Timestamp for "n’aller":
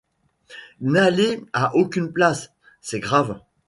0.79-1.45